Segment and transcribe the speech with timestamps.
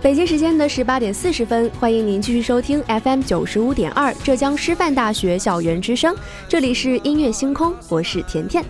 [0.00, 6.14] 北京时间的十八点四十分，欢迎您继续收听 FM 九十五点二浙江师范大学校园之声，
[6.48, 8.64] 这里是音乐星空，我是甜甜。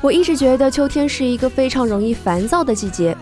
[0.00, 3.14] 我一直觉得秋天是一个非常容易烦躁的季节。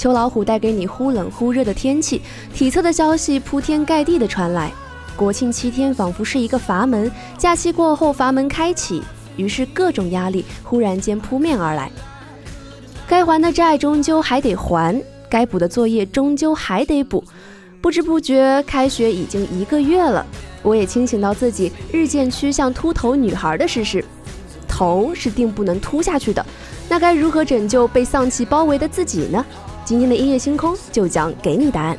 [0.00, 2.22] 秋老虎带给你忽冷忽热的天气，
[2.54, 4.72] 体测的消息铺天盖地的传来。
[5.14, 9.02] 国庆七天仿佛是一个阀门，假期过后阀门开启，
[9.36, 11.90] 于是各种压力忽然间扑面而来。
[13.06, 17.22] 该还的债终究还得还，该补的作业终究还得补。
[17.82, 20.24] 不知不觉，开学已经一个月了，
[20.62, 24.02] 我也清醒到自己日渐趋向秃头女孩的事实。
[24.66, 26.46] 头是定不能秃下去的，
[26.88, 29.44] 那该如何拯救被丧气包围的自己呢？
[29.90, 31.98] 今天的音乐星空就将给你答案。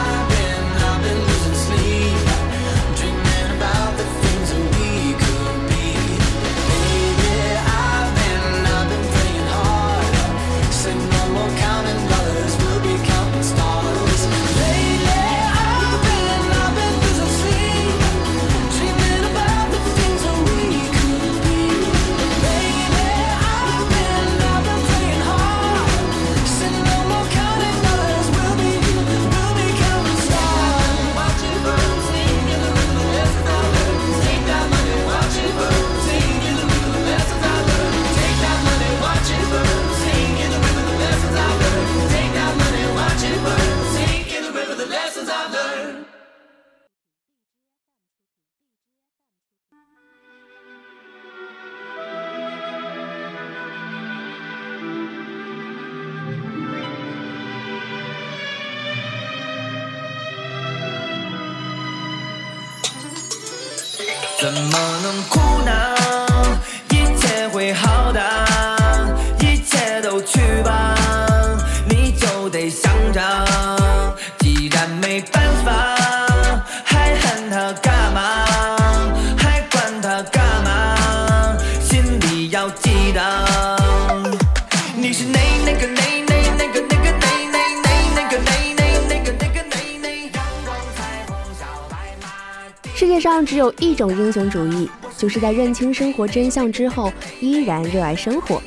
[64.53, 65.71] 怎么能哭呢？
[66.89, 67.90] 一切会好
[93.21, 98.61] 上只有一种英雄主义，就是在认清生活真相之后，依然热爱生活。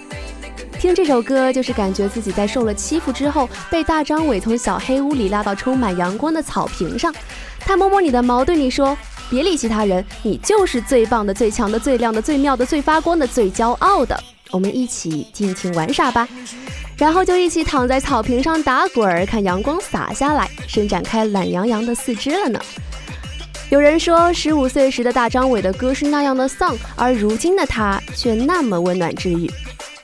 [0.79, 7.13] 听这首歌，就是感觉自己在受了欺负之后，被大张伟从小黑屋里拉到充满阳光的草坪上。
[7.59, 8.97] 他摸摸你的毛，对你说
[9.31, 14.19] ：“别理其他人，你就是最棒的、最强的、最亮的、最妙的、最发光的、最骄傲的。”
[14.53, 16.29] 我们一起尽情玩耍吧。
[16.97, 22.61] 然后就一起躺在草坪上打滚儿，看阳光洒下来，伸展开懒洋洋的四肢了呢。
[23.71, 29.51] 有人说，十五岁时的大张伟的歌是那样的丧，而如今的他却那么温暖治愈。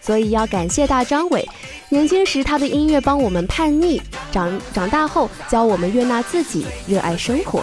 [0.00, 1.46] 所以要感谢大张伟，
[1.88, 4.00] 年轻时他的音乐帮我们叛逆，
[4.32, 7.62] 长长大后教我们悦纳自己，热爱生活。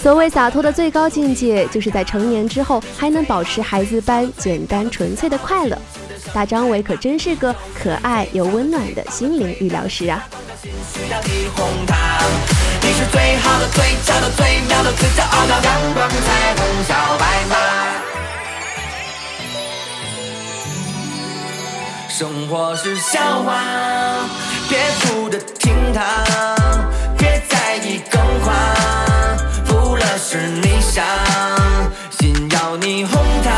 [0.00, 5.76] 所谓洒脱的最高境界，就是在成年之后还能保持孩子般简单纯粹的快乐。
[6.32, 10.26] 大张伟可真是个可爱又温暖的心灵治疗师啊！
[12.82, 12.92] 你。
[13.00, 17.56] 是最好的、最俏的、最妙的、最骄傲的阳光彩虹小白马。
[22.08, 23.56] 生活是笑话，
[24.68, 26.02] 别哭着听它，
[27.16, 28.54] 别在意更换，
[29.64, 31.02] 负了是你傻，
[32.10, 33.48] 心要你哄它，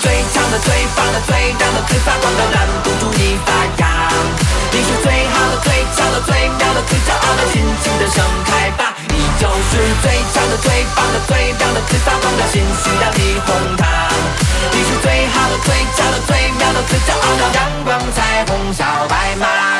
[0.00, 4.08] 最强的、最棒的、最亮的、最发光的，拦不住你发芽。
[4.72, 8.94] 你是最好的、最俏的、最妙的、最骄傲的，尽情的盛开吧！
[9.08, 14.08] 你就是最强的、最棒的、最亮的、最发光的，心需要你哄它。
[14.72, 19.79] 你是最好的、最俏的、最妙的、最骄傲的阳光彩虹小白马。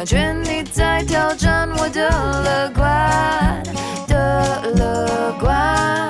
[0.00, 3.62] 感觉你在挑战我的乐观
[4.08, 6.09] 的乐观。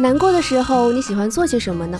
[0.00, 1.98] 难过的时候，你喜欢做些什么呢？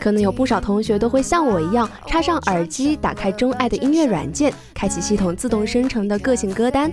[0.00, 6.92] 可能有不少同学都会像我一样，插上耳机，打开钟爱的音乐软件，开启系统自动生成的个性歌单。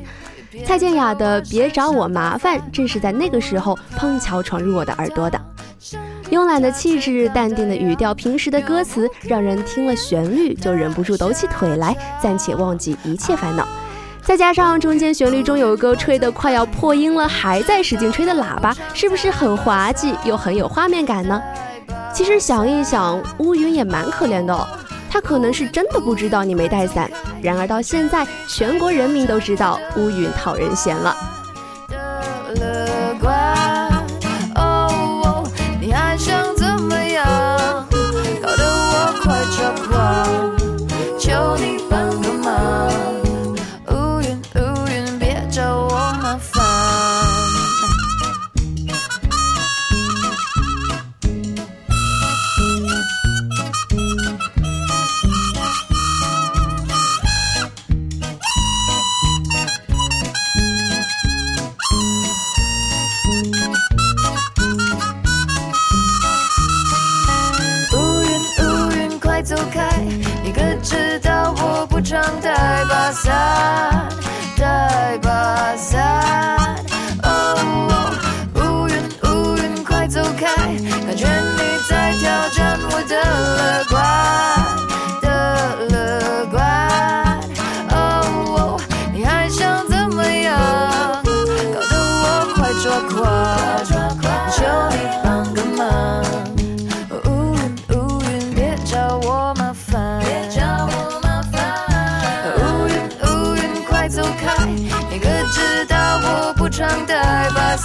[0.66, 5.40] 蔡健雅的《别找我麻烦》正是在那个时候碰巧闯入我的耳朵的。
[6.32, 13.68] 慵懒的气质、淡定的语调、平实的歌词，让人听了旋律就忍不住抖起腿来，暂且忘记一切烦恼。
[14.30, 21.42] 再加上中间旋律中有一个吹得快要破音了，还在使劲吹的喇叭，是不是很滑稽又很有画面感呢？
[22.14, 24.68] 其实想一想，乌云也蛮可怜的哦，
[25.10, 27.10] 他可能是真的不知道你没带伞。
[27.42, 31.18] 然而到现在，全国人民都知道乌云讨人嫌了。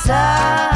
[0.06, 0.73] 带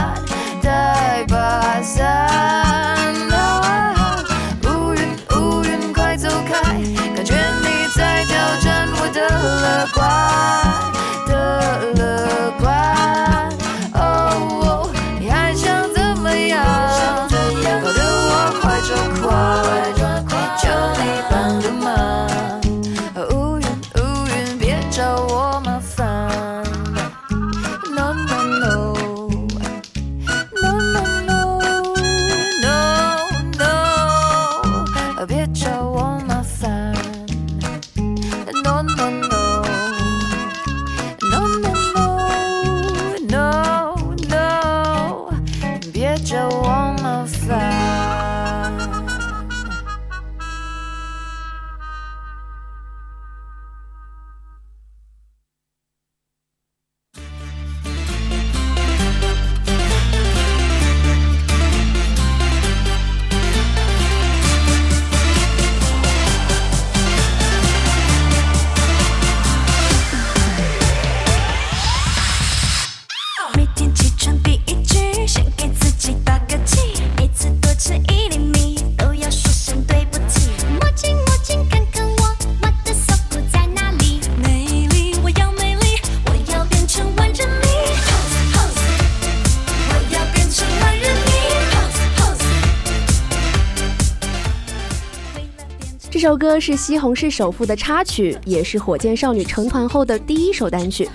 [96.18, 101.08] 这首歌是西红柿首富的插曲，也是火箭少女成团后的第一首单曲。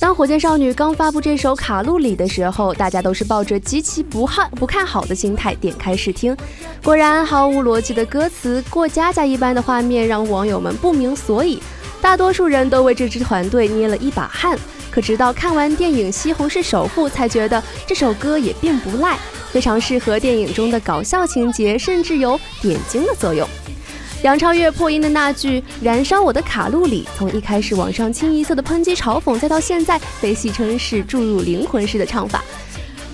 [0.00, 6.34] 当火箭少女刚发布这首《卡路里》的时候，大家都是抱着极其不看不看好的心态点开试听。
[6.82, 11.62] 果然，毫无逻辑的歌词、过家家一般的画面，让网友们不明所以。
[12.00, 14.58] 大多数人都为这支团队捏了一把汗。
[14.90, 19.18] 可直到看完电影《西红柿首富》，才觉得这首歌也并不赖，
[19.52, 23.46] 非常适合电影中的搞笑情节，甚至有点睛的作用。
[24.24, 32.42] 杨超越破音的那句“燃烧我的卡路里”，从一开始网上清一色的抨击嘲讽，再到现在被戏称是注入灵魂式的唱法。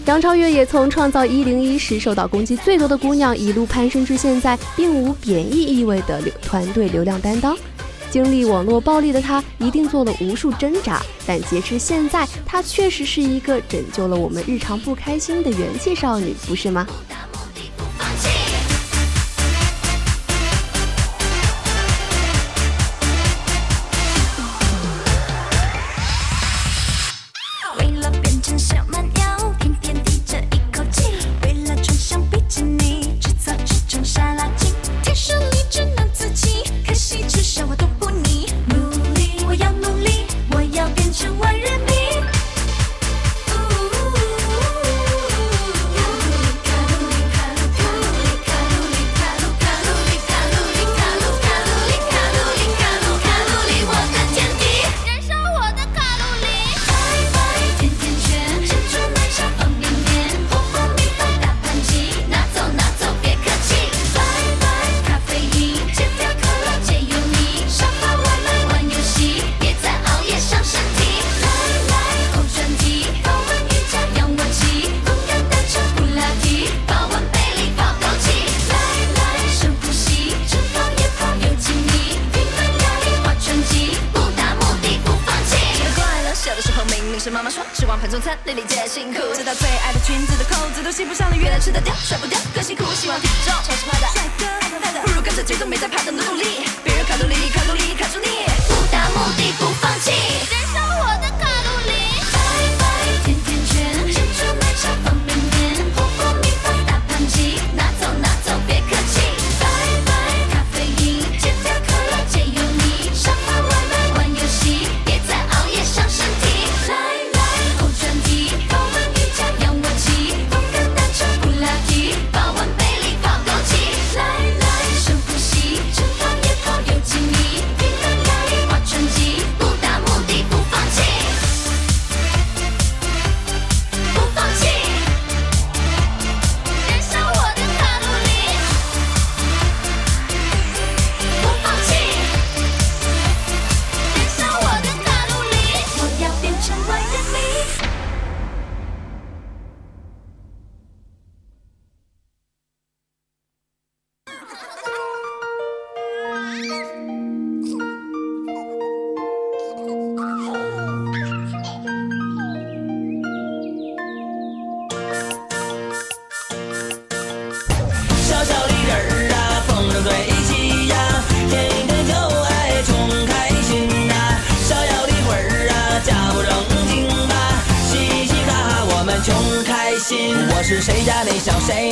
[0.07, 7.55] 杨超越也从创造一零一时受到攻击最多的姑娘，一路攀升至现在并无贬义意味的流团队流量担当。
[8.11, 16.87] 经历网络暴力的她，一定做了无数挣扎，但截至现在，她确实是一个拯救了我们日常不开心的元气少女，不是吗？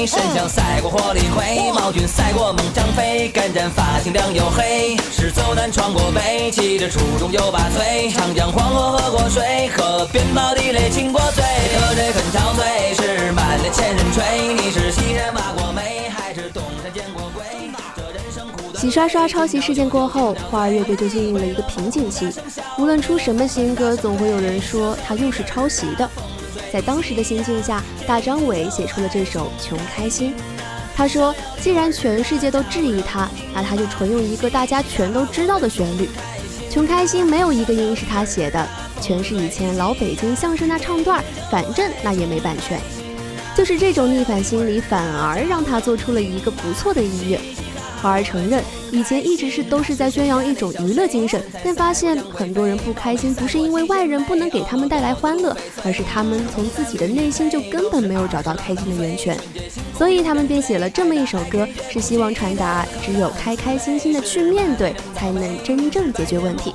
[0.02, 17.44] 那小谁，身强赛过火力灰，毛俊赛过猛张飞，干战发型亮又黑，是走南闯过北，骑着初中又把嘴，长江黄河喝过水，河边冒地雷亲过嘴，喝醉很憔悴，是满脸千人吹，你是西山挖过煤，还是东山见过鬼？
[17.94, 18.82] 这人生苦短。
[18.82, 22.28] 洗刷刷抄袭事件过后，花儿乐队就进入了一个瓶颈期。
[22.76, 26.10] 无论出什么新歌，总会有人说他又是抄袭的。
[26.72, 30.30] 在当时的心境下，大张伟写出了这首《穷开心》。
[30.96, 36.08] 他说：“既然全世界都质疑他，那他就纯用一个大家全都知道的旋律。
[36.72, 38.66] 《穷开心》没有一个音是他写的，
[39.02, 42.80] 全是以前老北京相声那唱段，反正那也没版权。
[43.54, 47.38] 就是这种逆反心理，反而让他做出了一个不错的音乐。
[48.02, 48.60] 花儿承认，
[48.90, 59.38] 以前一直是都是在宣扬一种娱乐精神，但发现很多人不开心，不是因为外人不能给他们带来欢乐，而是他们从自己的内心就根本没有找到开心的源泉，
[59.96, 66.74] 所以他们便写了这么一首歌，是希望传达只有开开心心的去面对，才能真正解决问题。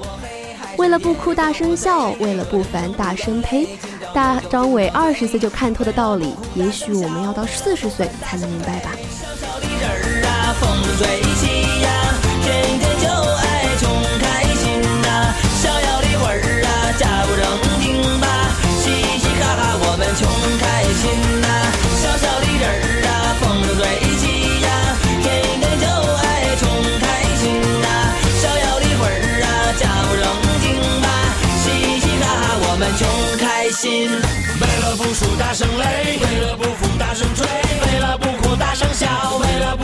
[0.77, 3.67] 为了不哭大声笑，为了不烦大声呸。
[4.13, 8.91] 大张伟二十岁就看透的道理，也许我们要到四十岁才能明白吧。
[10.59, 11.89] 风最起呀，
[12.43, 12.45] 天
[12.79, 13.45] 天就爱
[13.79, 13.83] 穷
[14.19, 15.07] 开心呐。
[15.61, 17.43] 逍遥的魂儿啊，假不正
[17.81, 17.85] 经
[18.19, 18.25] 吧，
[18.81, 18.85] 嘻
[19.19, 20.25] 嘻哈哈我们穷
[20.61, 21.01] 开心
[21.41, 21.47] 呐。
[22.01, 23.09] 小小的人儿啊，
[23.41, 23.83] 风筝最
[24.17, 24.23] 起
[24.65, 24.67] 呀，
[25.21, 25.25] 天
[25.59, 26.63] 天就爱穷
[27.01, 27.05] 开
[27.39, 27.43] 心
[27.81, 27.87] 呐。
[28.41, 30.25] 逍遥的魂儿啊，假不正
[30.61, 30.65] 经
[31.01, 31.07] 吧，
[31.63, 31.65] 嘻
[31.99, 33.01] 嘻哈哈我们穷
[33.37, 34.09] 开心。
[34.59, 39.07] 为了不输大声擂，为了不服大声吹，为了不哭大声笑，
[39.39, 39.83] 为了不，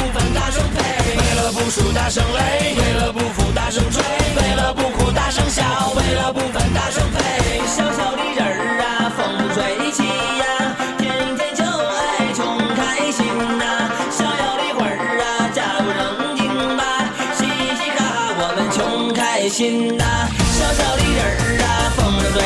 [1.75, 4.03] 为了不输大声擂，为了不服大声吹，
[4.36, 5.63] 为了不哭大声笑，
[5.95, 7.62] 为了不烦大声呸。
[7.65, 10.03] 小小的人儿啊，风不吹起
[10.38, 13.25] 呀，天天就爱穷开心
[13.57, 13.89] 呐。
[14.12, 16.45] 逍遥的魂儿啊，假不正经
[16.77, 20.29] 吧，嘻嘻哈哈我们穷开心呐。
[20.53, 22.38] 小小的人儿啊，风筝吹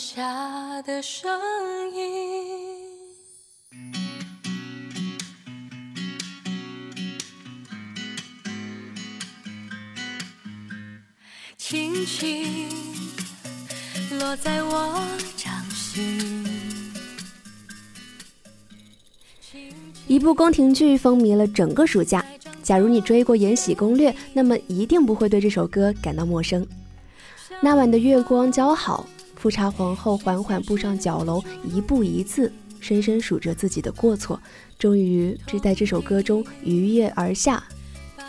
[0.00, 1.30] 下的声
[1.94, 2.00] 音。
[11.58, 12.66] 轻轻
[14.18, 16.42] 落在我掌心。
[20.08, 22.24] 一部宫廷剧风靡了整个暑假。
[22.62, 26.66] 假如你追过《延禧攻略》，那么一定不会对这首歌感到陌生。
[27.60, 29.06] 那晚的月光姣好，
[29.40, 34.38] 富察皇后缓缓步上角楼，一步一字，深深数着自己的过错，
[34.78, 37.64] 终于只在这首歌中愉悦而下，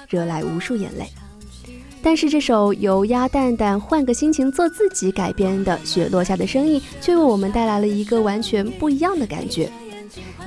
[0.08, 1.06] 惹来无数眼泪。
[2.02, 9.69] 但是这首由鸭蛋蛋换个心情做自己改编的《雪落下的声音》，却为我们带来了一个完全不一样的感觉。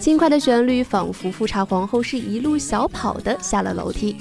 [0.00, 4.16] 轻快的旋律仿佛富察皇后是一路小跑的下了楼梯，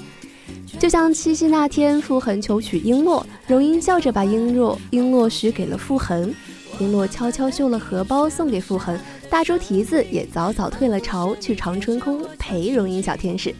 [0.83, 6.29] 就像七夕那天，傅恒求娶璎珞，荣英笑着把璎珞璎珞许给了傅恒，
[6.77, 13.55] 璎珞悄悄绣了荷包送给傅恒，大猪蹄子也早早退了巢，去长春宫陪荣英小天使。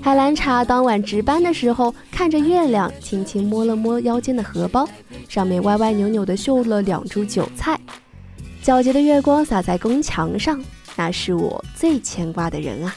[0.00, 4.88] 海兰察当晚值班的时候，看着月亮，轻轻摸了摸腰间的荷包，
[5.28, 7.78] 上面歪歪扭扭地绣了两株韭菜。
[8.64, 10.58] 皎洁的月光洒在宫墙上，
[10.96, 12.96] 那是我最牵挂的人啊。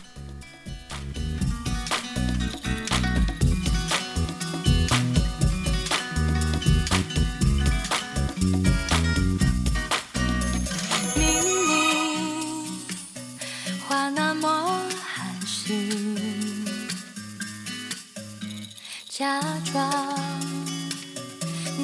[19.66, 19.90] 装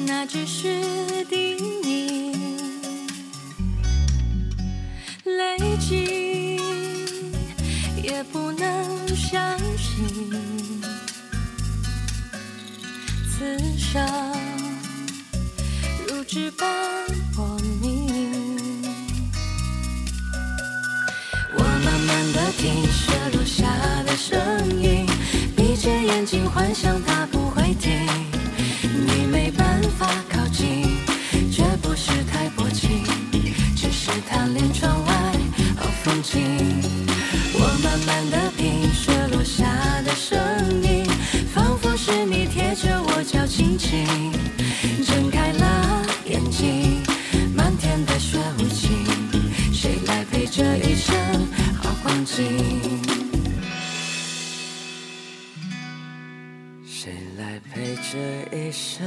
[0.06, 0.82] 那只是
[1.28, 2.32] 叮咛，
[5.24, 6.60] 累积
[8.02, 10.40] 也不能相信，
[13.30, 14.02] 此生
[16.06, 16.66] 如纸般
[17.36, 18.08] 薄命。
[21.56, 23.66] 我慢慢的听雪落下
[24.04, 24.38] 的声
[24.80, 25.06] 音，
[25.56, 27.47] 闭着眼睛幻想它不
[43.90, 47.02] 睁开了眼睛，
[47.56, 49.06] 漫天的雪无情。
[49.72, 51.16] 谁来陪这一生
[51.80, 52.44] 好光景？
[56.84, 58.18] 谁来陪这
[58.54, 59.06] 一生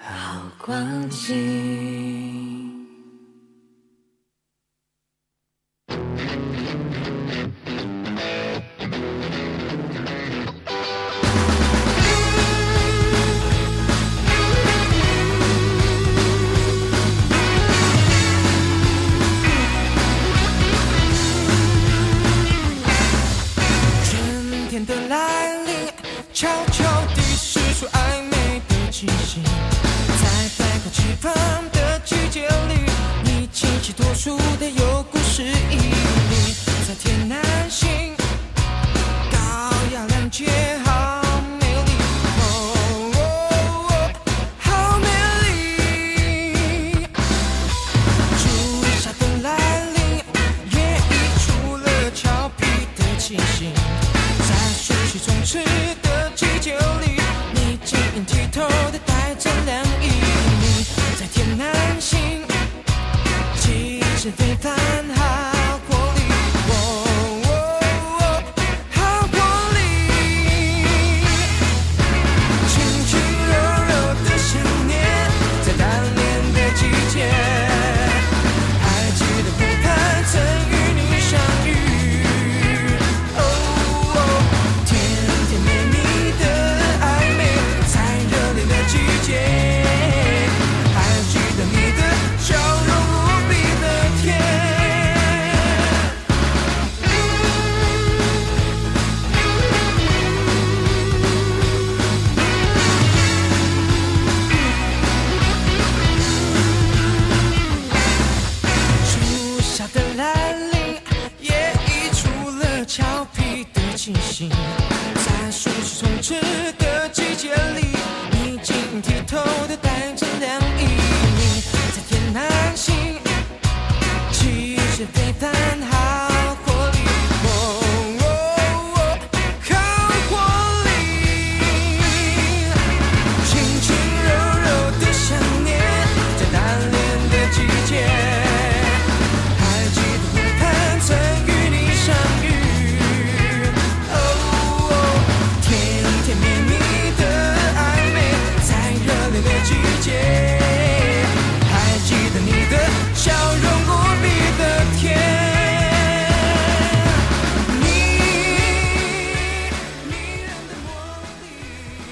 [0.00, 2.37] 好光景？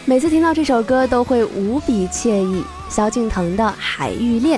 [0.08, 2.62] 每次听到这首歌都会无比惬意。
[2.88, 4.56] 萧敬腾的《海芋恋》，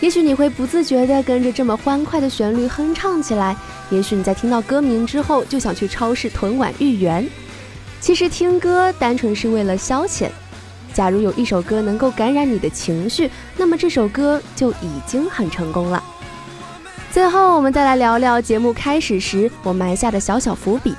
[0.00, 3.56] 也许你会不自觉地跟着这么欢快的旋律哼唱起来，
[3.88, 7.26] 也许你在听到歌名之后就想去超市囤碗芋圆。
[8.02, 10.28] 其实听歌单纯是为了消遣。
[10.92, 16.04] 假如有一首歌能够感染你的情绪，那么这首歌就已经很成功了。
[17.10, 20.94] 最后，我们再来聊聊节目开始时我埋下的小小伏笔。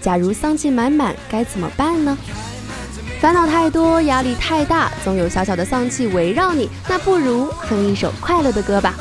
[0.00, 2.16] 假如丧气满满，该怎么办呢？
[3.20, 8.94] 烦恼太多，压力太大，总有小小的丧气围绕你，那不如哼一首快乐的歌吧。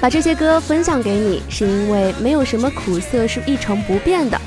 [0.00, 4.38] 把这些歌分享给你，是因为没有什么苦涩是一成不变的，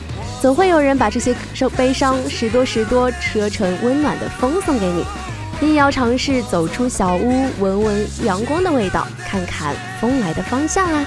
[0.41, 5.06] 总会有人把这些受悲伤时多时多车成温暖的风送给你。
[5.62, 11.06] 你也要尝试走出小屋，闻闻阳光的味道，看看风来的方向啊！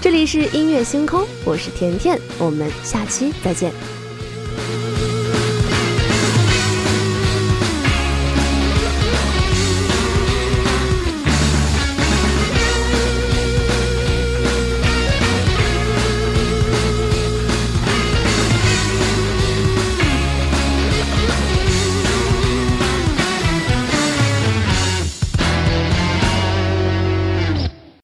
[0.00, 3.72] 这里是音乐星空，我是甜甜，我们下期再见。